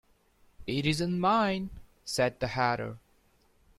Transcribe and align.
‘It 0.65 0.87
isn’t 0.87 1.19
mine,’ 1.19 1.69
said 2.03 2.39
the 2.39 2.47
Hatter. 2.47 2.97